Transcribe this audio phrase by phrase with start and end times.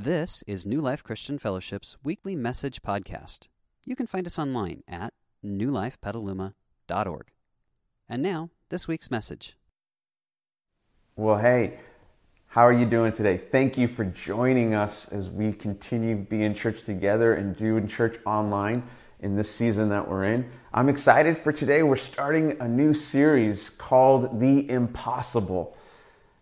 [0.00, 3.48] This is New Life Christian Fellowship's weekly message podcast.
[3.84, 5.12] You can find us online at
[5.44, 7.26] newlifepetaluma.org.
[8.08, 9.56] And now, this week's message.
[11.16, 11.80] Well, hey,
[12.46, 13.36] how are you doing today?
[13.36, 17.88] Thank you for joining us as we continue to be in church together and doing
[17.88, 18.84] church online
[19.18, 20.48] in this season that we're in.
[20.72, 21.82] I'm excited for today.
[21.82, 25.76] We're starting a new series called The Impossible.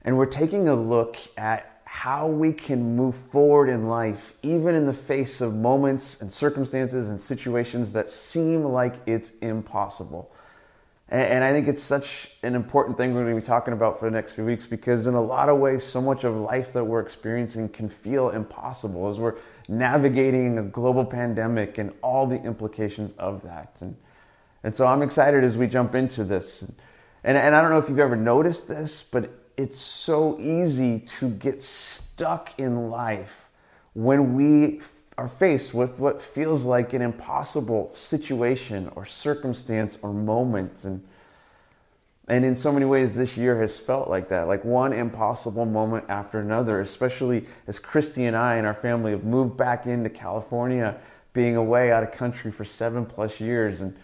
[0.02, 4.84] And we're taking a look at how we can move forward in life, even in
[4.84, 10.30] the face of moments and circumstances and situations that seem like it's impossible.
[11.08, 14.04] And, I think it's such an important thing we're going to be talking about for
[14.04, 16.84] the next few weeks because, in a lot of ways, so much of life that
[16.84, 19.36] we're experiencing can feel impossible as we're
[19.66, 23.78] navigating a global pandemic and all the implications of that.
[23.80, 23.96] And,
[24.62, 26.70] and so I'm excited as we jump into this.
[27.24, 31.30] And, and I don't know if you've ever noticed this, but it's so easy to
[31.30, 33.50] get stuck in life
[33.94, 34.80] when we
[35.16, 41.02] are faced with what feels like an impossible situation or circumstance or moment and
[42.28, 46.04] and in so many ways this year has felt like that like one impossible moment
[46.08, 50.98] after another especially as christy and i and our family have moved back into california
[51.36, 53.82] being away out of country for seven plus years.
[53.82, 53.94] And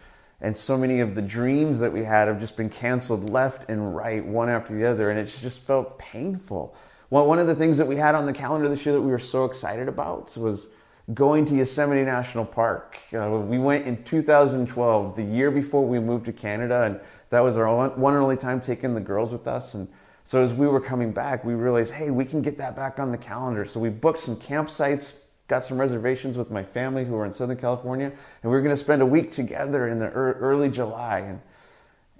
[0.43, 3.95] and so many of the dreams that we had have just been canceled left and
[3.95, 6.75] right, one after the other, and it just felt painful.
[7.11, 9.13] Well, one of the things that we had on the calendar this year that we
[9.13, 10.69] were so excited about was
[11.15, 12.98] going to Yosemite National Park.
[13.15, 17.57] Uh, we went in 2012, the year before we moved to Canada, and that was
[17.57, 19.75] our one and only time taking the girls with us.
[19.75, 19.87] And
[20.25, 23.13] so as we were coming back, we realized, hey, we can get that back on
[23.13, 23.65] the calendar.
[23.65, 27.57] So we booked some campsites got some reservations with my family who are in Southern
[27.57, 31.19] California, and we were going to spend a week together in the early July.
[31.21, 31.41] And,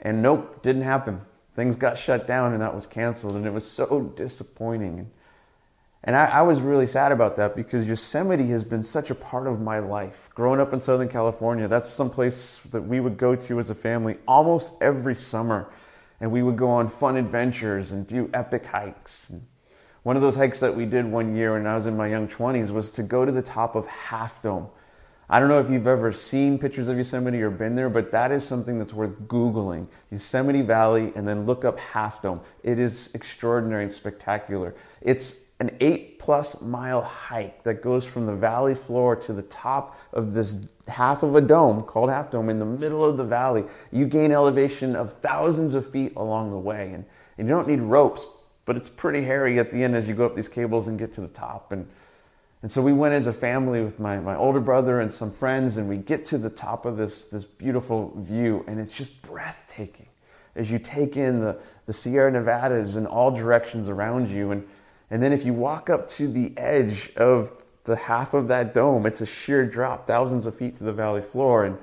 [0.01, 1.23] and nope, didn't happen.
[1.55, 4.99] Things got shut down, and that was canceled, and it was so disappointing.
[4.99, 5.11] And,
[6.05, 9.47] and I, I was really sad about that because Yosemite has been such a part
[9.47, 10.31] of my life.
[10.35, 13.75] Growing up in Southern California, that's some place that we would go to as a
[13.75, 15.71] family almost every summer.
[16.21, 19.31] And we would go on fun adventures and do epic hikes.
[19.31, 19.47] And
[20.03, 22.27] one of those hikes that we did one year when I was in my young
[22.27, 24.69] 20s was to go to the top of Half Dome.
[25.31, 28.33] I don't know if you've ever seen pictures of Yosemite or been there, but that
[28.33, 29.87] is something that's worth Googling.
[30.11, 32.41] Yosemite Valley and then look up Half Dome.
[32.65, 34.75] It is extraordinary and spectacular.
[35.01, 39.97] It's an eight plus mile hike that goes from the valley floor to the top
[40.13, 43.65] of this half of a dome called Half Dome in the middle of the valley.
[43.93, 47.05] You gain elevation of thousands of feet along the way, and,
[47.39, 48.27] and you don't need ropes
[48.65, 51.15] but it's pretty hairy at the end as you go up these cables and get
[51.15, 51.73] to the top.
[51.73, 51.89] And,
[52.63, 55.77] and so we went as a family with my, my older brother and some friends,
[55.77, 60.07] and we get to the top of this, this beautiful view, and it's just breathtaking
[60.55, 64.51] as you take in the, the Sierra Nevadas in all directions around you.
[64.51, 64.67] And,
[65.11, 69.07] and then if you walk up to the edge of the half of that dome,
[69.07, 71.65] it's a sheer drop, thousands of feet to the valley floor.
[71.65, 71.79] And,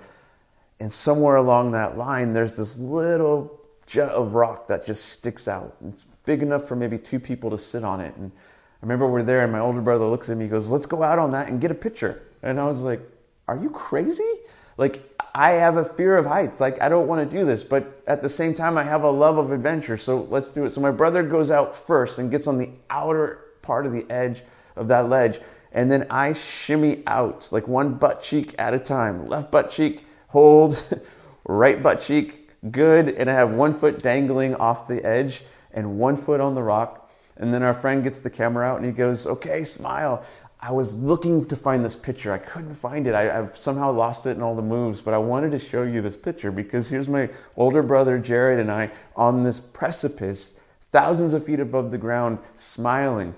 [0.79, 5.75] and somewhere along that line, there's this little jut of rock that just sticks out.
[5.85, 8.15] It's big enough for maybe two people to sit on it.
[8.15, 10.85] And I remember we're there, and my older brother looks at me, he goes, Let's
[10.85, 12.21] go out on that and get a picture.
[12.41, 13.01] And I was like,
[13.47, 14.31] Are you crazy?
[14.77, 15.03] Like,
[15.35, 16.59] I have a fear of heights.
[16.59, 17.63] Like, I don't want to do this.
[17.63, 19.97] But at the same time, I have a love of adventure.
[19.97, 20.71] So let's do it.
[20.71, 24.43] So my brother goes out first and gets on the outer part of the edge
[24.75, 25.39] of that ledge.
[25.71, 29.27] And then I shimmy out, like one butt cheek at a time.
[29.27, 31.01] Left butt cheek, hold,
[31.43, 33.09] right butt cheek, good.
[33.09, 35.43] And I have one foot dangling off the edge
[35.79, 37.09] and one foot on the rock.
[37.37, 40.23] And then our friend gets the camera out and he goes, Okay, smile.
[40.61, 42.33] I was looking to find this picture.
[42.33, 43.15] I couldn't find it.
[43.15, 46.01] I, have somehow lost it in all the moves, but I wanted to show you
[46.01, 51.45] this picture because here's my older brother Jared and I on this precipice, thousands of
[51.45, 53.35] feet above the ground, smiling.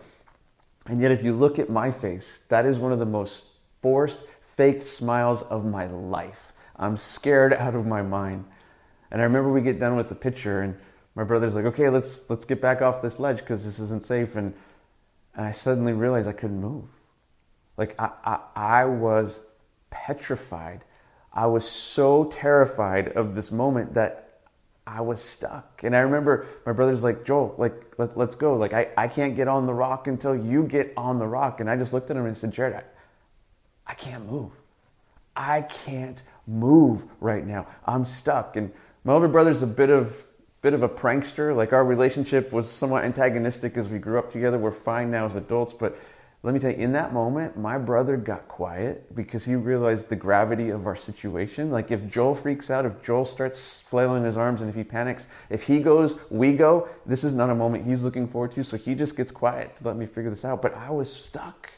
[0.88, 3.46] And yet, if you look at my face, that is one of the most
[3.82, 6.54] forced, faked smiles of my life.
[6.76, 8.46] I'm scared out of my mind.
[9.12, 10.76] And I remember we get done with the picture, and
[11.16, 14.36] my brother's like, okay, let's let's get back off this ledge because this isn't safe.
[14.36, 14.54] And,
[15.36, 16.86] and I suddenly realized I couldn't move.
[17.78, 19.42] Like I, I, I was
[19.90, 20.84] petrified.
[21.34, 24.32] I was so terrified of this moment that
[24.86, 25.84] I was stuck.
[25.84, 28.56] And I remember my brother's like, Joel, like, let, us go.
[28.56, 31.60] Like, I, I can't get on the rock until you get on the rock.
[31.62, 32.84] And I just looked at him and said, Jared, I,
[33.88, 34.52] I can't move.
[35.36, 37.68] I can't move right now.
[37.86, 38.58] I'm stuck.
[38.58, 40.26] And my older brother's a bit of
[40.62, 41.56] bit of a prankster.
[41.56, 44.58] Like our relationship was somewhat antagonistic as we grew up together.
[44.58, 45.96] We're fine now as adults, but
[46.44, 50.16] let me tell you, in that moment, my brother got quiet because he realized the
[50.16, 51.70] gravity of our situation.
[51.70, 55.28] Like if Joel freaks out, if Joel starts flailing his arms and if he panics,
[55.52, 58.64] if he goes, we go, this is not a moment he's looking forward to.
[58.64, 60.64] So he just gets quiet to let me figure this out.
[60.64, 61.70] But I was stuck.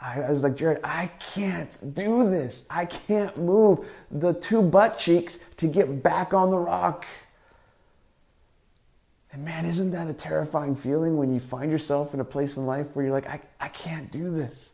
[0.00, 2.66] I was like, Jared, I can't do this.
[2.70, 7.04] I can't move the two butt cheeks to get back on the rock.
[9.36, 12.64] And man, isn't that a terrifying feeling when you find yourself in a place in
[12.64, 14.72] life where you're like, I, I can't do this?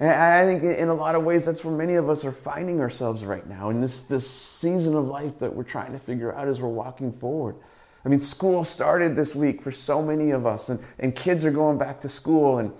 [0.00, 2.80] And I think in a lot of ways, that's where many of us are finding
[2.80, 6.48] ourselves right now in this, this season of life that we're trying to figure out
[6.48, 7.54] as we're walking forward.
[8.04, 11.52] I mean, school started this week for so many of us, and, and kids are
[11.52, 12.72] going back to school, and,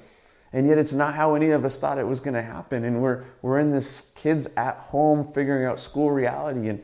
[0.53, 2.83] and yet it's not how any of us thought it was going to happen.
[2.83, 6.69] And we're, we're in this kids at home figuring out school reality.
[6.69, 6.83] And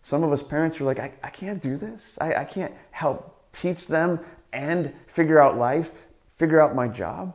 [0.00, 2.16] some of us parents are like, I, I can't do this.
[2.20, 4.20] I, I can't help teach them
[4.52, 5.92] and figure out life,
[6.26, 7.34] figure out my job.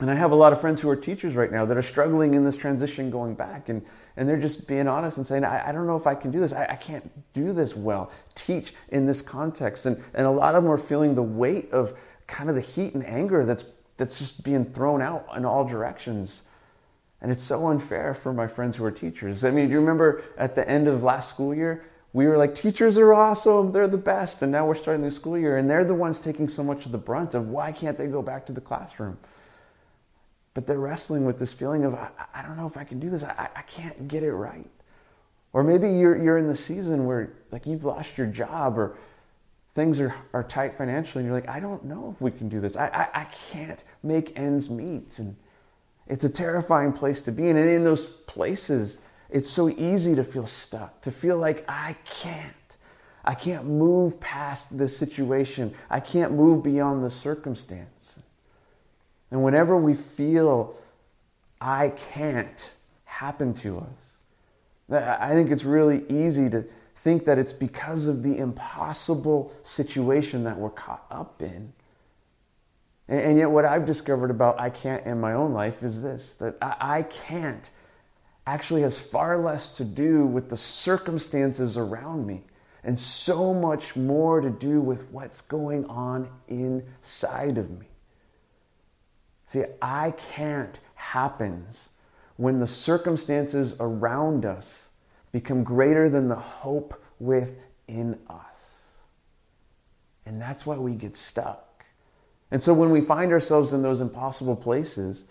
[0.00, 2.32] And I have a lot of friends who are teachers right now that are struggling
[2.32, 3.68] in this transition going back.
[3.68, 3.84] And,
[4.16, 6.40] and they're just being honest and saying, I, I don't know if I can do
[6.40, 6.54] this.
[6.54, 9.84] I, I, can't do this well, teach in this context.
[9.84, 12.94] And, and a lot of them are feeling the weight of kind of the heat
[12.94, 13.64] and anger that's,
[13.98, 16.44] that's just being thrown out in all directions.
[17.20, 19.44] And it's so unfair for my friends who are teachers.
[19.44, 22.54] I mean, do you remember at the end of last school year, we were like,
[22.54, 24.42] teachers are awesome, they're the best.
[24.42, 26.92] And now we're starting the school year, and they're the ones taking so much of
[26.92, 29.18] the brunt of why can't they go back to the classroom?
[30.54, 33.10] but they're wrestling with this feeling of, I, I don't know if I can do
[33.10, 33.22] this.
[33.22, 34.68] I, I can't get it right.
[35.52, 38.96] Or maybe you're, you're in the season where like you've lost your job or
[39.72, 42.60] things are, are tight financially and you're like, I don't know if we can do
[42.60, 42.76] this.
[42.76, 45.18] I, I, I can't make ends meet.
[45.18, 45.36] And
[46.06, 47.48] it's a terrifying place to be.
[47.48, 49.00] And in those places,
[49.32, 52.54] it's so easy to feel stuck, to feel like I can't.
[53.24, 55.74] I can't move past this situation.
[55.90, 58.18] I can't move beyond the circumstance.
[59.30, 60.74] And whenever we feel
[61.60, 62.74] I can't
[63.04, 64.18] happen to us,
[64.90, 66.64] I think it's really easy to
[66.96, 71.72] think that it's because of the impossible situation that we're caught up in.
[73.06, 76.56] And yet, what I've discovered about I can't in my own life is this that
[76.60, 77.70] I can't
[78.46, 82.44] actually has far less to do with the circumstances around me
[82.82, 87.86] and so much more to do with what's going on inside of me.
[89.46, 91.90] See, I can't happens
[92.36, 94.90] when the circumstances around us
[95.32, 98.98] become greater than the hope within us.
[100.24, 101.84] And that's why we get stuck.
[102.50, 105.24] And so when we find ourselves in those impossible places,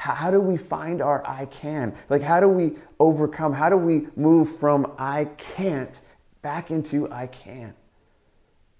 [0.00, 1.94] how do we find our I can?
[2.08, 3.52] Like, how do we overcome?
[3.52, 6.00] How do we move from I can't
[6.40, 7.74] back into I can?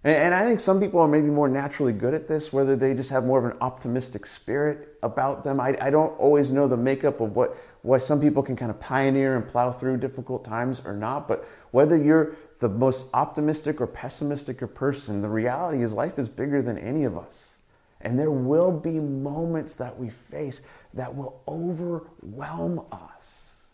[0.03, 3.11] And I think some people are maybe more naturally good at this, whether they just
[3.11, 5.61] have more of an optimistic spirit about them.
[5.61, 8.81] I, I, don't always know the makeup of what, why some people can kind of
[8.81, 11.29] pioneer and plow through difficult times or not.
[11.29, 16.63] But whether you're the most optimistic or pessimistic person, the reality is life is bigger
[16.63, 17.59] than any of us.
[18.01, 20.63] And there will be moments that we face
[20.95, 23.69] that will overwhelm us.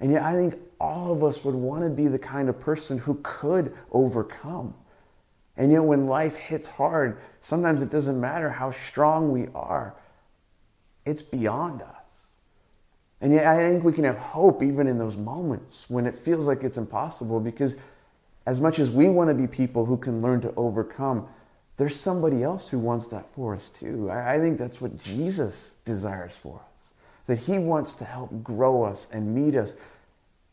[0.00, 2.98] And yet, I think all of us would want to be the kind of person
[2.98, 4.74] who could overcome.
[5.56, 9.94] And yet, when life hits hard, sometimes it doesn't matter how strong we are,
[11.04, 12.36] it's beyond us.
[13.20, 16.46] And yet, I think we can have hope even in those moments when it feels
[16.46, 17.76] like it's impossible because,
[18.46, 21.28] as much as we want to be people who can learn to overcome,
[21.80, 24.10] there's somebody else who wants that for us too.
[24.10, 26.92] I think that's what Jesus desires for us.
[27.24, 29.74] That he wants to help grow us and meet us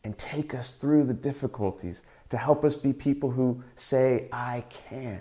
[0.02, 5.20] and take us through the difficulties to help us be people who say, I can.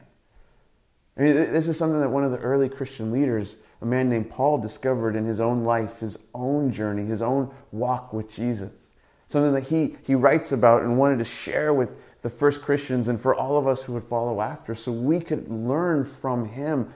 [1.18, 4.30] I mean, this is something that one of the early Christian leaders, a man named
[4.30, 8.92] Paul, discovered in his own life, his own journey, his own walk with Jesus.
[9.28, 13.20] Something that he, he writes about and wanted to share with the first Christians and
[13.20, 16.94] for all of us who would follow after, so we could learn from him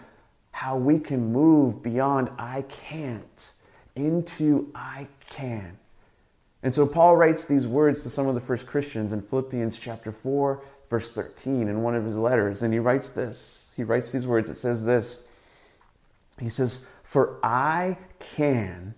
[0.52, 3.54] how we can move beyond I can't
[3.96, 5.78] into I can.
[6.64, 10.12] And so Paul writes these words to some of the first Christians in Philippians chapter
[10.12, 12.62] 4, verse 13, in one of his letters.
[12.62, 13.72] And he writes this.
[13.76, 14.50] He writes these words.
[14.50, 15.26] It says this.
[16.40, 18.94] He says, For I can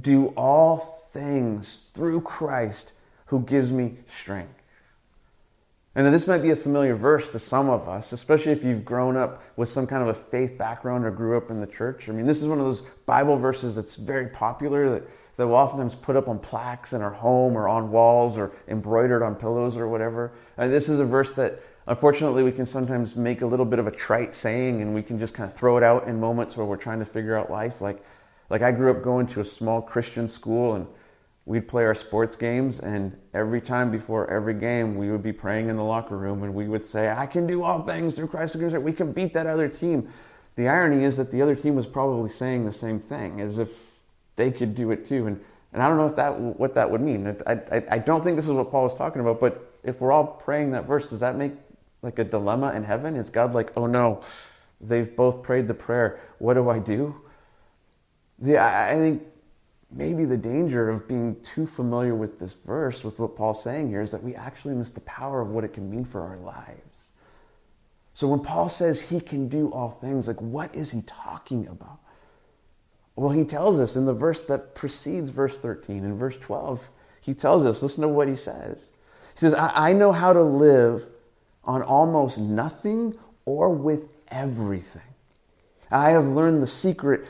[0.00, 2.92] do all things through Christ
[3.26, 4.63] who gives me strength.
[5.96, 9.16] And this might be a familiar verse to some of us, especially if you've grown
[9.16, 12.08] up with some kind of a faith background or grew up in the church.
[12.08, 15.04] I mean, this is one of those Bible verses that's very popular that
[15.36, 19.22] that we'll oftentimes put up on plaques in our home or on walls or embroidered
[19.22, 20.32] on pillows or whatever.
[20.56, 23.86] And this is a verse that unfortunately we can sometimes make a little bit of
[23.86, 26.66] a trite saying and we can just kind of throw it out in moments where
[26.66, 27.80] we're trying to figure out life.
[27.80, 28.02] Like,
[28.48, 30.86] like I grew up going to a small Christian school and
[31.46, 35.68] we'd play our sports games and every time before every game we would be praying
[35.68, 38.54] in the locker room and we would say i can do all things through christ
[38.54, 40.08] who we can beat that other team
[40.56, 43.94] the irony is that the other team was probably saying the same thing as if
[44.36, 45.26] they could do it too.
[45.26, 45.40] And,
[45.72, 47.36] and I don't know if that, what that would mean.
[47.46, 50.12] I, I, I don't think this is what Paul was talking about, but if we're
[50.12, 51.52] all praying that verse, does that make
[52.02, 53.16] like a dilemma in heaven?
[53.16, 54.22] Is God like, oh no,
[54.80, 56.20] they've both prayed the prayer.
[56.38, 57.20] What do I do?
[58.38, 59.22] Yeah, I think
[59.94, 64.02] maybe the danger of being too familiar with this verse, with what Paul's saying here,
[64.02, 67.12] is that we actually miss the power of what it can mean for our lives.
[68.12, 71.98] So when Paul says he can do all things, like what is he talking about?
[73.16, 77.32] Well, he tells us in the verse that precedes verse 13, in verse 12, he
[77.32, 78.90] tells us, listen to what he says.
[79.34, 81.04] He says, I, I know how to live
[81.62, 85.02] on almost nothing or with everything.
[85.90, 87.26] I have learned the secret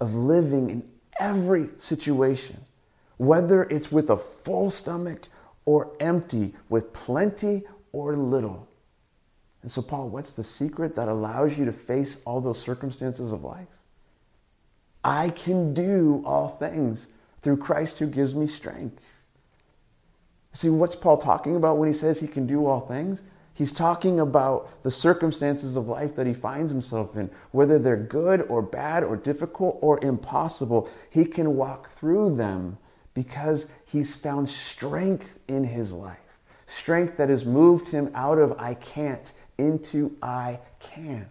[0.00, 2.60] of living in every situation,
[3.16, 5.28] whether it's with a full stomach
[5.64, 8.68] or empty, with plenty or little.
[9.62, 13.44] And so, Paul, what's the secret that allows you to face all those circumstances of
[13.44, 13.68] life?
[15.04, 17.08] I can do all things
[17.40, 19.26] through Christ who gives me strength.
[20.52, 23.22] See, what's Paul talking about when he says he can do all things?
[23.58, 28.42] He's talking about the circumstances of life that he finds himself in, whether they're good
[28.42, 30.88] or bad or difficult or impossible.
[31.10, 32.78] He can walk through them
[33.14, 36.38] because he's found strength in his life.
[36.66, 41.28] Strength that has moved him out of I can't into I can.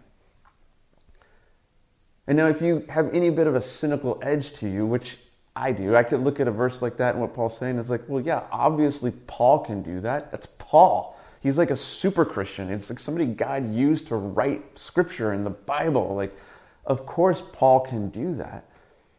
[2.26, 5.16] And now, if you have any bit of a cynical edge to you, which
[5.56, 7.88] I do, I could look at a verse like that and what Paul's saying is
[7.88, 10.30] like, well, yeah, obviously Paul can do that.
[10.30, 11.17] That's Paul.
[11.40, 12.70] He's like a super Christian.
[12.70, 16.14] It's like somebody God used to write scripture in the Bible.
[16.14, 16.36] Like,
[16.84, 18.68] of course, Paul can do that.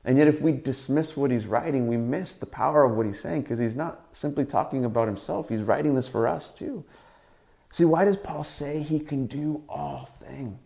[0.05, 3.19] And yet, if we dismiss what he's writing, we miss the power of what he's
[3.19, 5.49] saying because he's not simply talking about himself.
[5.49, 6.83] He's writing this for us too.
[7.71, 10.57] See, why does Paul say he can do all things?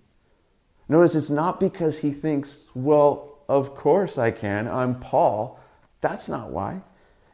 [0.87, 4.67] Notice it's not because he thinks, well, of course I can.
[4.67, 5.59] I'm Paul.
[6.01, 6.81] That's not why.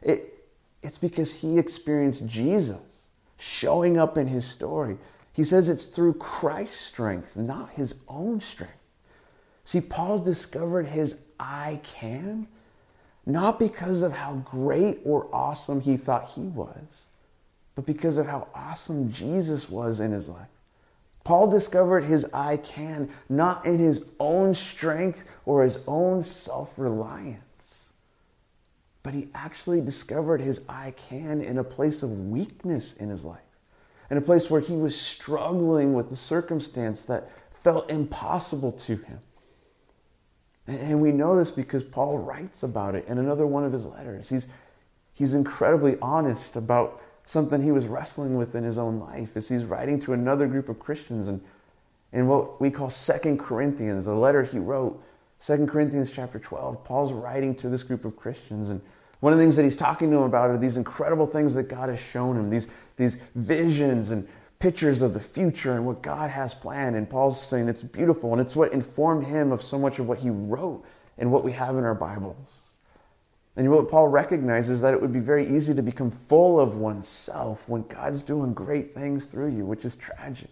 [0.02, 0.46] It,
[0.82, 2.89] it's because he experienced Jesus
[3.40, 4.98] showing up in his story.
[5.32, 8.74] He says it's through Christ's strength, not his own strength.
[9.64, 12.46] See, Paul discovered his I can
[13.26, 17.06] not because of how great or awesome he thought he was,
[17.74, 20.48] but because of how awesome Jesus was in his life.
[21.22, 27.44] Paul discovered his I can not in his own strength or his own self reliance,
[29.02, 33.40] but he actually discovered his I can in a place of weakness in his life,
[34.10, 39.20] in a place where he was struggling with the circumstance that felt impossible to him.
[40.66, 44.28] And we know this because Paul writes about it in another one of his letters.
[44.28, 44.46] He's,
[45.12, 49.64] he's incredibly honest about something he was wrestling with in his own life as he's
[49.64, 51.42] writing to another group of Christians and
[52.12, 55.02] in what we call Second Corinthians, the letter he wrote,
[55.40, 58.68] Second Corinthians chapter 12, Paul's writing to this group of Christians.
[58.68, 58.82] And
[59.20, 61.66] one of the things that he's talking to them about are these incredible things that
[61.66, 64.28] God has shown him, these, these visions and
[64.58, 66.94] pictures of the future and what God has planned.
[66.94, 70.18] And Paul's saying it's beautiful and it's what informed him of so much of what
[70.18, 70.84] he wrote
[71.16, 72.74] and what we have in our Bibles.
[73.56, 76.76] And what Paul recognizes is that it would be very easy to become full of
[76.76, 80.50] oneself when God's doing great things through you, which is tragic.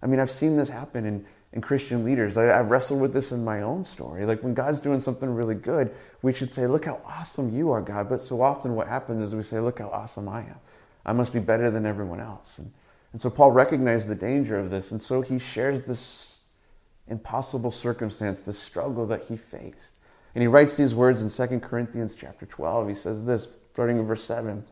[0.00, 2.36] I mean, I've seen this happen in, in Christian leaders.
[2.36, 4.26] I, I've wrestled with this in my own story.
[4.26, 7.82] Like when God's doing something really good, we should say, Look how awesome you are,
[7.82, 8.08] God.
[8.08, 10.58] But so often what happens is we say, Look how awesome I am.
[11.04, 12.58] I must be better than everyone else.
[12.58, 12.72] And,
[13.12, 14.90] and so Paul recognized the danger of this.
[14.90, 16.42] And so he shares this
[17.08, 19.94] impossible circumstance, this struggle that he faced.
[20.34, 22.88] And he writes these words in 2 Corinthians chapter 12.
[22.88, 24.64] He says this, starting in verse 7.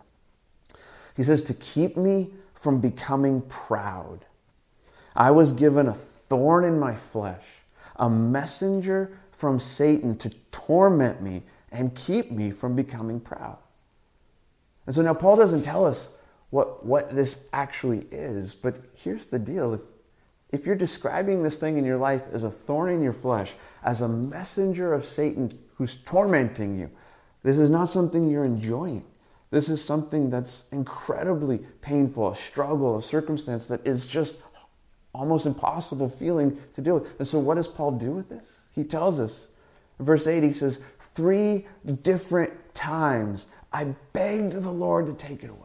[1.17, 4.27] He says, To keep me from becoming proud,
[5.17, 5.95] I was given a
[6.35, 7.45] thorn in my flesh,
[7.95, 13.57] a messenger from Satan to torment me and keep me from becoming proud.
[14.85, 16.13] And so now Paul doesn't tell us
[16.51, 19.75] what, what this actually is, but here's the deal.
[19.75, 19.81] If,
[20.51, 23.53] if you're describing this thing in your life as a thorn in your flesh,
[23.85, 26.91] as a messenger of Satan who's tormenting you,
[27.45, 29.05] this is not something you're enjoying.
[29.53, 34.43] This is something that's incredibly painful, a struggle, a circumstance that is just
[35.15, 37.19] almost impossible feeling to deal with.
[37.19, 38.65] And so, what does Paul do with this?
[38.75, 39.49] He tells us,
[39.99, 41.67] verse 8, he says, Three
[42.03, 45.61] different times I begged the Lord to take it away.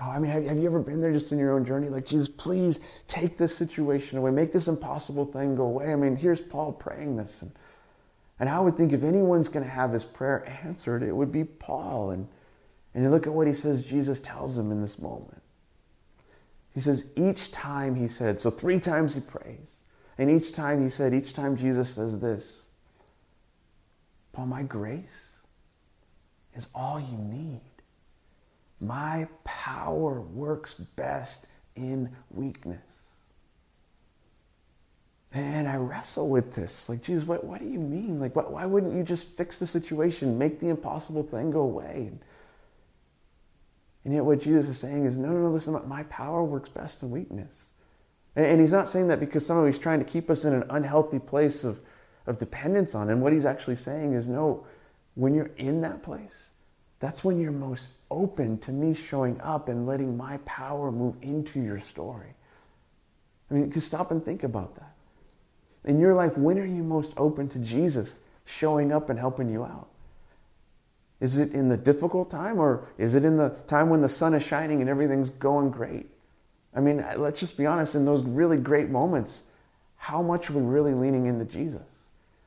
[0.00, 1.88] Oh, I mean, have, have you ever been there just in your own journey?
[1.88, 2.78] Like, Jesus, please
[3.08, 4.30] take this situation away.
[4.30, 5.92] Make this impossible thing go away.
[5.92, 7.42] I mean, here's Paul praying this.
[7.42, 7.50] And,
[8.38, 11.42] and I would think if anyone's going to have his prayer answered, it would be
[11.42, 12.12] Paul.
[12.12, 12.28] And,
[12.94, 15.37] and you look at what he says Jesus tells him in this moment.
[16.78, 19.82] He says, each time he said, so three times he prays.
[20.16, 22.68] And each time he said, each time Jesus says this,
[24.32, 25.40] Paul, my grace
[26.54, 27.62] is all you need.
[28.80, 32.78] My power works best in weakness.
[35.32, 36.88] And I wrestle with this.
[36.88, 38.20] Like, Jesus, what, what do you mean?
[38.20, 42.10] Like, what, why wouldn't you just fix the situation, make the impossible thing go away?
[42.12, 42.20] And
[44.14, 47.10] yet, what Jesus is saying is, no, no, no, listen, my power works best in
[47.10, 47.72] weakness.
[48.36, 50.64] And, and he's not saying that because somehow he's trying to keep us in an
[50.70, 51.80] unhealthy place of,
[52.26, 53.20] of dependence on him.
[53.20, 54.66] What he's actually saying is, no,
[55.14, 56.50] when you're in that place,
[57.00, 61.60] that's when you're most open to me showing up and letting my power move into
[61.60, 62.34] your story.
[63.50, 64.94] I mean, can stop and think about that.
[65.84, 69.64] In your life, when are you most open to Jesus showing up and helping you
[69.64, 69.88] out?
[71.20, 74.34] Is it in the difficult time or is it in the time when the sun
[74.34, 76.06] is shining and everything's going great?
[76.74, 79.50] I mean, let's just be honest, in those really great moments,
[79.96, 81.82] how much are we really leaning into Jesus?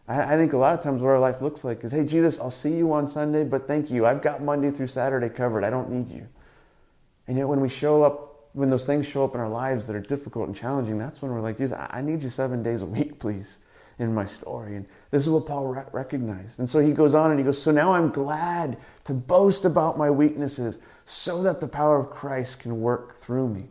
[0.08, 2.52] I, think a lot of times what our life looks like is, hey, Jesus, I'll
[2.52, 4.06] see you on Sunday, but thank you.
[4.06, 5.64] I've got Monday through Saturday covered.
[5.64, 6.28] I don't need you.
[7.28, 9.96] And yet when we show up, when those things show up in our lives that
[9.96, 12.86] are difficult and challenging, that's when we're like, Jesus, I need you seven days a
[12.86, 13.60] week, please
[14.02, 14.76] in my story.
[14.76, 16.60] And this is what Paul re- recognized.
[16.60, 19.98] And so he goes on and he goes, So now I'm glad to boast about
[19.98, 23.66] my weaknesses so that the power of Christ can work through me.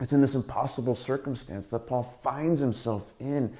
[0.00, 3.52] It's in this impossible circumstance that Paul finds himself in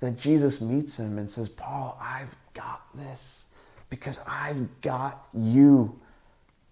[0.00, 3.46] that Jesus meets him and says, Paul, I've got this
[3.90, 5.99] because I've got you.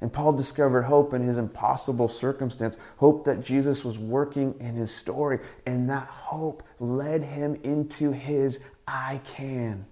[0.01, 4.95] And Paul discovered hope in his impossible circumstance, hope that Jesus was working in his
[4.95, 5.41] story.
[5.67, 9.87] And that hope led him into his I can.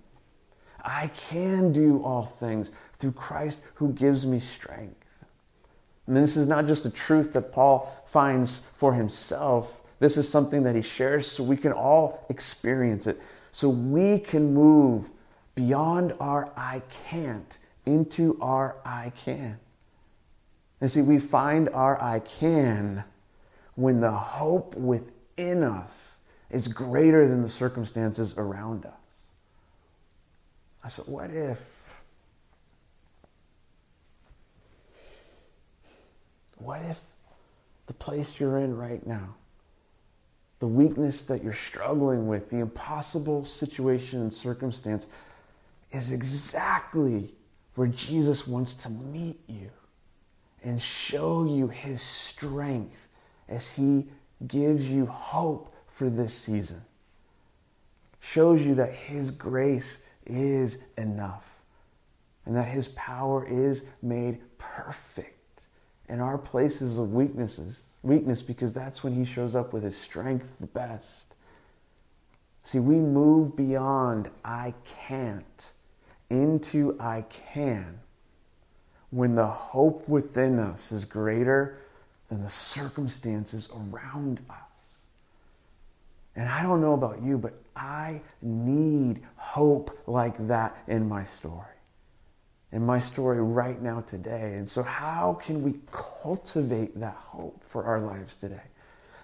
[0.84, 5.24] I can do all things through Christ who gives me strength.
[6.06, 9.82] And this is not just a truth that Paul finds for himself.
[9.98, 13.20] This is something that he shares so we can all experience it.
[13.50, 15.10] So we can move
[15.56, 19.58] beyond our I can't into our I can.
[20.80, 23.04] And see, we find our I can
[23.74, 26.18] when the hope within us
[26.50, 29.26] is greater than the circumstances around us.
[30.84, 32.02] I said, what if?
[36.58, 37.02] What if
[37.86, 39.34] the place you're in right now,
[40.58, 45.06] the weakness that you're struggling with, the impossible situation and circumstance,
[45.90, 47.30] is exactly
[47.74, 49.70] where Jesus wants to meet you?
[50.66, 53.08] And show you his strength
[53.48, 54.08] as he
[54.46, 56.82] gives you hope for this season.
[58.18, 61.62] Shows you that his grace is enough
[62.44, 65.68] and that his power is made perfect
[66.08, 70.58] in our places of weaknesses weakness because that's when he shows up with his strength
[70.60, 71.34] the best
[72.62, 75.72] see we move beyond i can't
[76.30, 77.98] into i can
[79.10, 81.78] when the hope within us is greater
[82.28, 85.06] than the circumstances around us.
[86.34, 91.64] And I don't know about you, but I need hope like that in my story.
[92.72, 94.54] In my story right now today.
[94.54, 98.60] And so, how can we cultivate that hope for our lives today?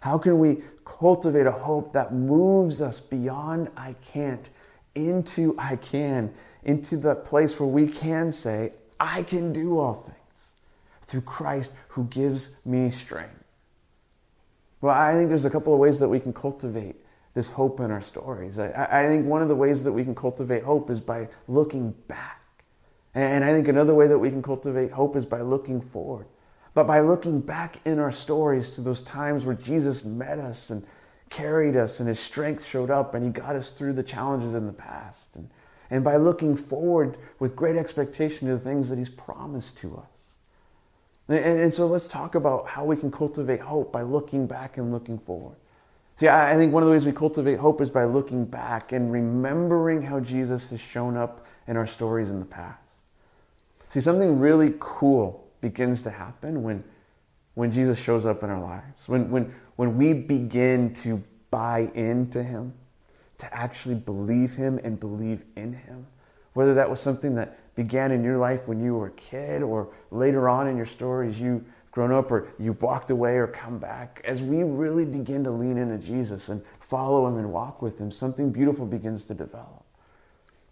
[0.01, 4.49] How can we cultivate a hope that moves us beyond I can't
[4.95, 6.33] into I can,
[6.65, 10.53] into the place where we can say, I can do all things
[11.01, 13.43] through Christ who gives me strength.
[14.81, 16.95] Well, I think there's a couple of ways that we can cultivate
[17.35, 18.61] this hope in our stories.
[18.61, 21.91] I, I, think one of the ways that we can cultivate hope is by looking
[22.07, 22.43] back.
[23.13, 26.27] And I think another way that we can cultivate hope is by looking forward.
[26.73, 30.87] But by looking back in our stories to those times where Jesus met us and
[31.29, 34.67] carried us and his strength showed up and he got us through the challenges in
[34.67, 35.35] the past.
[35.35, 35.51] And
[35.93, 40.37] and by looking forward with great expectation to the things that He's promised to us.
[41.29, 44.91] And, and, so let's talk about how we can cultivate hope by looking back and
[44.91, 45.57] looking forward.
[46.17, 49.13] See, I think one of the ways we cultivate hope is by looking back and
[49.13, 52.79] remembering how Jesus has shown up in our stories in the past.
[53.91, 56.85] See, something really cool begins to happen when,
[57.53, 62.43] when Jesus shows up in our lives, when, when, when we begin to buy into
[62.43, 62.73] Him
[63.43, 66.07] to actually believe Him and believe in Him.
[66.55, 69.93] Whether that was something that began in your life when you were a kid or
[70.13, 73.79] later on in your story as you've grown up or you've walked away or come
[73.79, 77.99] back, as we really begin to lean into Jesus and follow Him and walk with
[78.01, 79.85] Him, something beautiful begins to develop.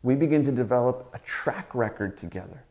[0.02, 2.62] We begin to develop a track record together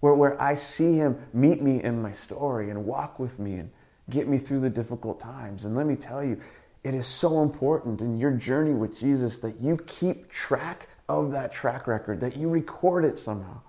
[0.00, 3.70] where, where I see Him meet me in my story and walk with me and
[4.08, 5.66] get me through the difficult times.
[5.66, 6.40] And let me tell you,
[6.84, 11.52] it is so important in your journey with Jesus that you keep track of that
[11.52, 13.60] track record, that you record it somehow.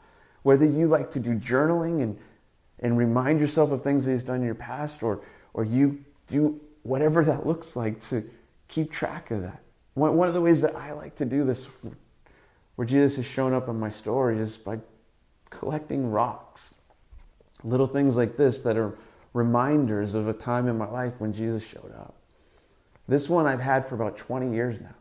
[0.43, 2.17] Whether you like to do journaling and,
[2.80, 5.22] and remind yourself of things that He's done in your past, or,
[5.54, 8.30] or you do whatever that looks like to
[8.67, 9.62] keep track of that.
[9.95, 11.67] One, one of the ways that I like to do this,
[12.76, 14.80] where Jesus has shown up in my story, is by
[15.50, 16.76] collecting rocks.
[17.63, 18.98] Little things like this that are
[19.34, 22.15] reminders of a time in my life when Jesus showed up.
[23.10, 24.93] This one I've had for about 20 years now.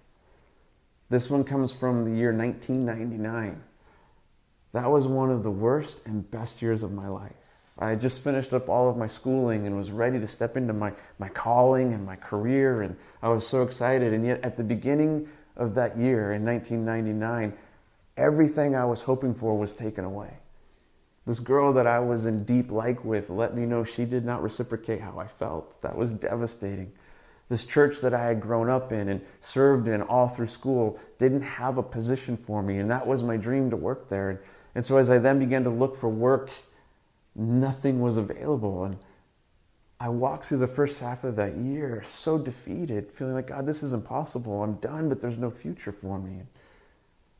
[1.10, 3.62] This one comes from the year 1999.
[4.72, 7.34] That was one of the worst and best years of my life.
[7.78, 10.72] I had just finished up all of my schooling and was ready to step into
[10.72, 14.14] my, my calling and my career, and I was so excited.
[14.14, 17.52] And yet, at the beginning of that year in 1999,
[18.16, 20.38] everything I was hoping for was taken away.
[21.26, 24.42] This girl that I was in deep like with let me know she did not
[24.42, 25.82] reciprocate how I felt.
[25.82, 26.92] That was devastating.
[27.48, 31.42] This church that I had grown up in and served in all through school didn't
[31.42, 34.42] have a position for me, and that was my dream to work there.
[34.74, 36.50] And so, as I then began to look for work,
[37.34, 38.84] nothing was available.
[38.84, 38.98] And
[39.98, 43.82] I walked through the first half of that year so defeated, feeling like, God, this
[43.82, 44.62] is impossible.
[44.62, 46.42] I'm done, but there's no future for me.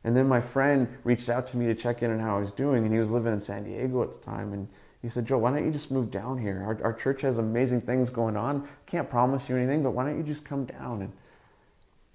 [0.03, 2.51] And then my friend reached out to me to check in on how I was
[2.51, 4.53] doing, and he was living in San Diego at the time.
[4.53, 4.69] And
[5.01, 6.61] he said, Joe, why don't you just move down here?
[6.65, 8.67] Our, our church has amazing things going on.
[8.85, 11.01] Can't promise you anything, but why don't you just come down?
[11.01, 11.13] And,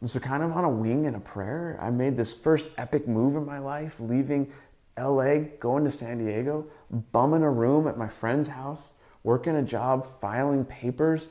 [0.01, 3.09] and so, kind of on a wing and a prayer, I made this first epic
[3.09, 4.53] move in my life, leaving
[4.99, 8.93] LA, going to San Diego, bumming a room at my friend's house,
[9.23, 11.31] working a job, filing papers,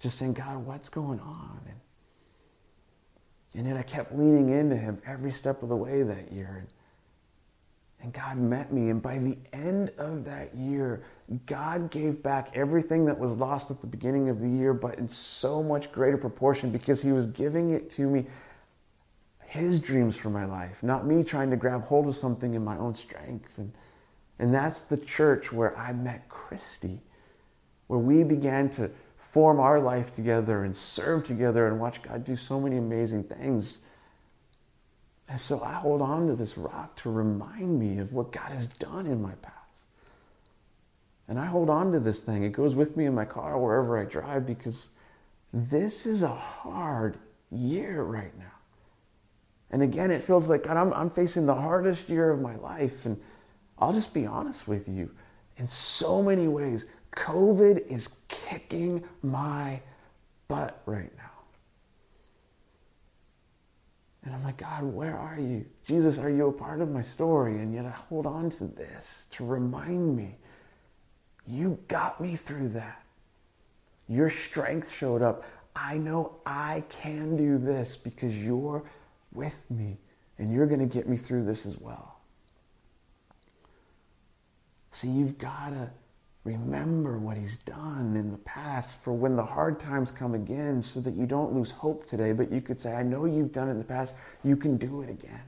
[0.00, 1.60] just saying, God, what's going on?
[1.66, 1.76] And
[3.56, 6.58] and then I kept leaning into him every step of the way that year.
[6.60, 6.68] And
[8.12, 8.90] God met me.
[8.90, 11.02] And by the end of that year,
[11.46, 15.08] God gave back everything that was lost at the beginning of the year, but in
[15.08, 18.26] so much greater proportion because He was giving it to me,
[19.44, 22.76] His dreams for my life, not me trying to grab hold of something in my
[22.76, 23.58] own strength.
[23.58, 23.72] And,
[24.38, 27.00] and that's the church where I met Christy,
[27.86, 32.36] where we began to form our life together and serve together and watch God do
[32.36, 33.85] so many amazing things.
[35.28, 38.68] And so I hold on to this rock to remind me of what God has
[38.68, 39.54] done in my past.
[41.28, 42.44] And I hold on to this thing.
[42.44, 44.90] It goes with me in my car wherever I drive because
[45.52, 47.18] this is a hard
[47.50, 48.44] year right now.
[49.70, 53.04] And again, it feels like God, I'm, I'm facing the hardest year of my life.
[53.04, 53.20] And
[53.78, 55.10] I'll just be honest with you.
[55.56, 56.86] In so many ways,
[57.16, 59.80] COVID is kicking my
[60.46, 61.25] butt right now.
[64.26, 65.64] And I'm like, God, where are you?
[65.86, 67.52] Jesus, are you a part of my story?
[67.60, 70.36] And yet I hold on to this to remind me
[71.46, 73.04] you got me through that.
[74.08, 75.44] Your strength showed up.
[75.76, 78.82] I know I can do this because you're
[79.32, 79.98] with me
[80.38, 82.18] and you're going to get me through this as well.
[84.90, 85.90] See, you've got to
[86.46, 91.00] Remember what he's done in the past for when the hard times come again so
[91.00, 93.72] that you don't lose hope today, but you could say, I know you've done it
[93.72, 95.42] in the past, you can do it again.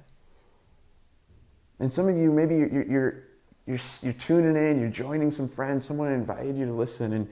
[1.78, 3.24] And some of you, maybe you're, you're,
[3.64, 7.28] you're, you're tuning in, you're joining some friends, someone invited you to listen, and,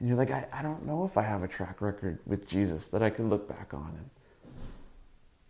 [0.00, 2.88] and you're like, I, I don't know if I have a track record with Jesus
[2.88, 3.96] that I can look back on.
[3.96, 4.10] And,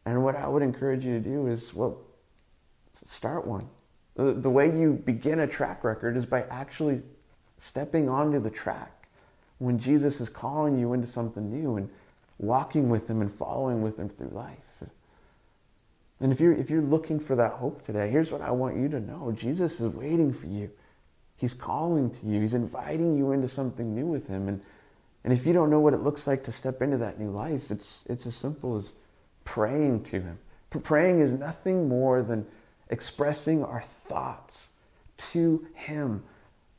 [0.04, 2.02] and what I would encourage you to do is, well,
[2.92, 3.66] start one.
[4.14, 7.00] The, the way you begin a track record is by actually
[7.58, 9.08] stepping onto the track
[9.58, 11.90] when Jesus is calling you into something new and
[12.38, 14.82] walking with Him and following with Him through life.
[16.20, 18.88] And if you're, if you're looking for that hope today, here's what I want you
[18.88, 20.70] to know Jesus is waiting for you.
[21.36, 24.48] He's calling to you, He's inviting you into something new with Him.
[24.48, 24.62] And,
[25.24, 27.70] and if you don't know what it looks like to step into that new life,
[27.70, 28.94] it's, it's as simple as
[29.44, 30.38] praying to Him.
[30.82, 32.46] Praying is nothing more than
[32.90, 34.72] expressing our thoughts
[35.16, 36.22] to Him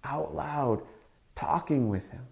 [0.08, 0.82] out loud,
[1.36, 2.26] talking with Him.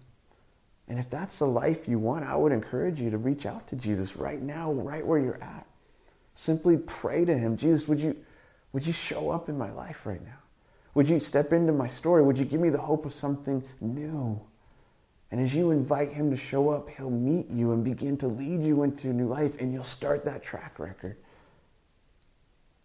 [0.88, 3.76] And if that's the life you want, I would encourage you to reach out to
[3.76, 5.66] Jesus right now, right where you're at.
[6.34, 8.16] Simply pray to Him Jesus, would you,
[8.72, 10.38] would you show up in my life right now?
[10.94, 12.22] Would you step into my story?
[12.22, 14.40] Would you give me the hope of something new?
[15.30, 18.62] And as you invite Him to show up, He'll meet you and begin to lead
[18.62, 21.16] you into a new life, and you'll start that track record.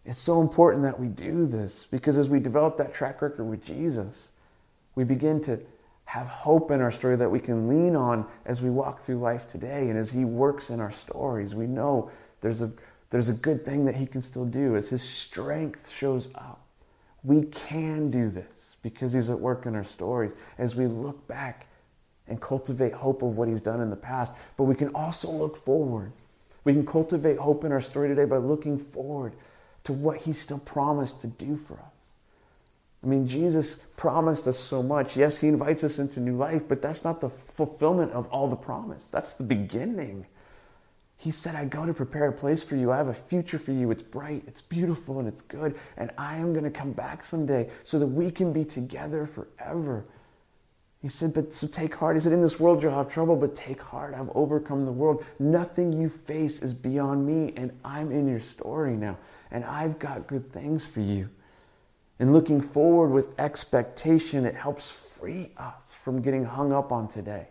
[0.04, 3.64] It's so important that we do this because as we develop that track record with
[3.64, 4.32] Jesus,
[4.94, 5.60] we begin to
[6.04, 9.46] have hope in our story that we can lean on as we walk through life
[9.46, 9.88] today.
[9.88, 12.72] And as He works in our stories, we know there's a,
[13.10, 16.66] there's a good thing that He can still do as His strength shows up.
[17.22, 20.34] We can do this because He's at work in our stories.
[20.58, 21.66] As we look back
[22.28, 25.56] and cultivate hope of what He's done in the past, but we can also look
[25.56, 26.12] forward.
[26.64, 29.34] We can cultivate hope in our story today by looking forward
[29.84, 31.91] to what He still promised to do for us.
[33.02, 35.16] I mean, Jesus promised us so much.
[35.16, 38.56] Yes, He invites us into new life, but that's not the fulfillment of all the
[38.56, 39.08] promise.
[39.08, 40.26] That's the beginning.
[41.16, 42.90] He said, I go to prepare a place for you.
[42.90, 43.90] I have a future for you.
[43.90, 45.76] It's bright, it's beautiful, and it's good.
[45.96, 50.04] And I am going to come back someday so that we can be together forever.
[51.00, 52.16] He said, But so take heart.
[52.16, 54.14] He said, In this world you'll have trouble, but take heart.
[54.14, 55.24] I've overcome the world.
[55.38, 59.16] Nothing you face is beyond me, and I'm in your story now.
[59.50, 61.28] And I've got good things for you.
[62.22, 67.48] And looking forward with expectation, it helps free us from getting hung up on today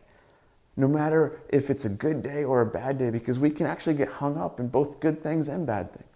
[0.78, 3.96] no matter if it's a good day or a bad day, because we can actually
[3.96, 6.08] get hung up in both good things and bad things.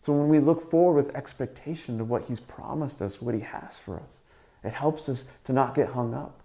[0.00, 3.78] So when we look forward with expectation to what He's promised us, what He has
[3.78, 4.20] for us,
[4.62, 6.42] it helps us to not get hung up.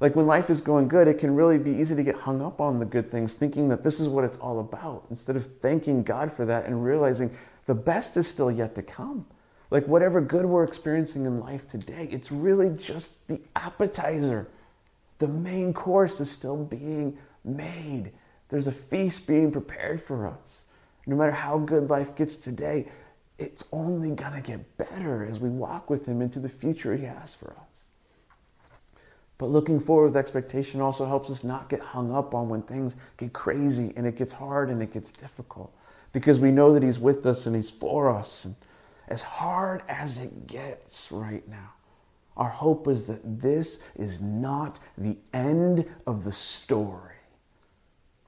[0.00, 2.60] Like when life is going good, it can really be easy to get hung up
[2.60, 6.02] on the good things, thinking that this is what it's all about, instead of thanking
[6.02, 7.30] God for that and realizing
[7.66, 9.26] the best is still yet to come.
[9.70, 14.48] Like whatever good we're experiencing in life today, it's really just the appetizer
[15.20, 18.10] the main course is still being made.
[18.48, 20.64] There's a feast being prepared for us.
[21.06, 22.88] No matter how good life gets today,
[23.38, 27.04] it's only going to get better as we walk with Him into the future He
[27.04, 27.84] has for us.
[29.36, 32.96] But looking forward with expectation also helps us not get hung up on when things
[33.16, 35.74] get crazy and it gets hard and it gets difficult
[36.12, 38.46] because we know that He's with us and He's for us.
[38.46, 38.56] And
[39.10, 41.72] as hard as it gets right now,
[42.36, 47.16] our hope is that this is not the end of the story,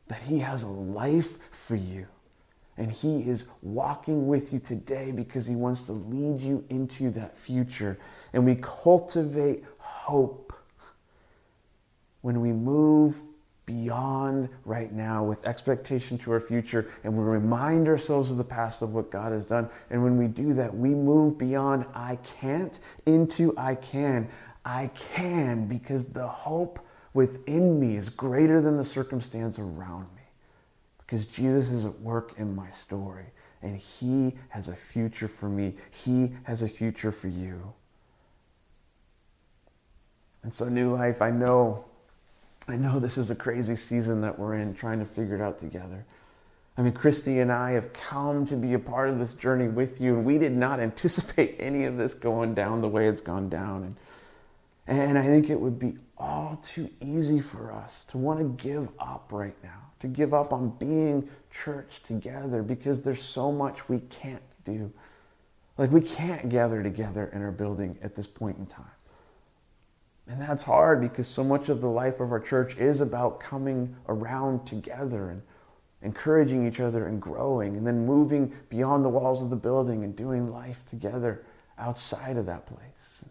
[0.08, 2.08] that He has a life for you.
[2.76, 7.38] And He is walking with you today because He wants to lead you into that
[7.38, 7.98] future.
[8.32, 10.52] And we cultivate hope
[12.22, 13.22] when we move
[13.72, 18.82] beyond right now with expectation to our future and we remind ourselves of the past
[18.82, 19.70] of what God has done.
[19.88, 24.28] And when we do that, we move beyond I can't into I can.
[24.64, 26.80] I can because the hope
[27.14, 30.22] within me is greater than the circumstance around me.
[30.98, 33.26] Because Jesus is at work in my story
[33.62, 37.72] and He has a future for me, He has a future for you.
[40.42, 41.86] And so, New Life, I know
[42.68, 45.58] I know this is a crazy season that we're in, trying to figure it out
[45.58, 46.04] together.
[46.76, 50.00] I mean, Christy and I have come to be a part of this journey with
[50.00, 53.48] you, and we did not anticipate any of this going down the way it's gone
[53.48, 53.96] down.
[54.86, 58.64] And, and I think it would be all too easy for us to want to
[58.64, 63.88] give up right now, to give up on being church together because there's so much
[63.88, 64.92] we can't do.
[65.76, 68.91] Like, we can't gather together in our building at this point in time.
[70.26, 73.96] And that's hard because so much of the life of our church is about coming
[74.08, 75.42] around together and
[76.00, 80.16] encouraging each other and growing, and then moving beyond the walls of the building and
[80.16, 81.44] doing life together
[81.78, 83.24] outside of that place.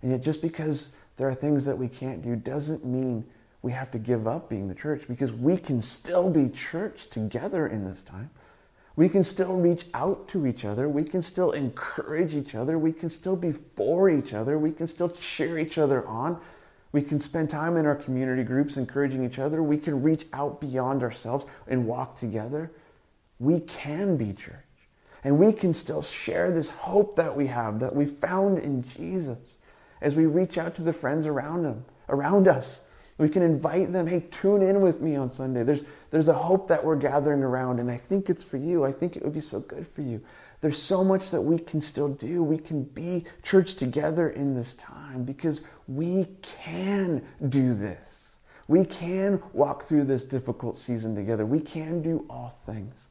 [0.00, 3.24] And yet, just because there are things that we can't do doesn't mean
[3.62, 7.66] we have to give up being the church because we can still be church together
[7.66, 8.30] in this time.
[8.94, 10.88] We can still reach out to each other.
[10.88, 12.78] We can still encourage each other.
[12.78, 14.58] We can still be for each other.
[14.58, 16.38] We can still cheer each other on.
[16.92, 19.62] We can spend time in our community groups encouraging each other.
[19.62, 22.70] We can reach out beyond ourselves and walk together.
[23.38, 24.56] We can be church.
[25.24, 29.56] And we can still share this hope that we have, that we found in Jesus,
[30.02, 32.82] as we reach out to the friends around him, around us
[33.18, 35.62] we can invite them, hey, tune in with me on Sunday.
[35.62, 38.84] There's, there's a hope that we're gathering around, and I think it's for you.
[38.84, 40.22] I think it would be so good for you.
[40.60, 42.42] There's so much that we can still do.
[42.42, 48.36] We can be church together in this time because we can do this.
[48.68, 51.44] We can walk through this difficult season together.
[51.44, 53.08] We can do all things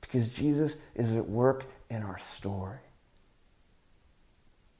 [0.00, 2.78] because Jesus is at work in our story.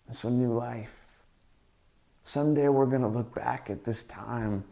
[0.06, 0.99] And so, new life
[2.30, 4.62] Someday we're going to look back at this time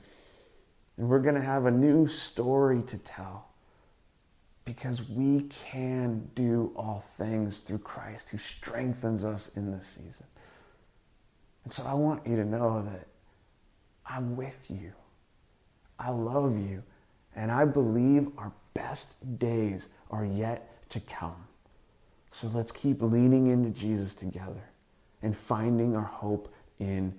[0.96, 3.48] and we're going to have a new story to tell
[4.64, 10.28] because we can do all things through Christ who strengthens us in this season.
[11.64, 13.08] And so I want you to know that
[14.06, 14.92] I'm with you.
[15.98, 16.84] I love you.
[17.34, 21.48] And I believe our best days are yet to come.
[22.30, 24.70] So let's keep leaning into Jesus together
[25.22, 27.18] and finding our hope in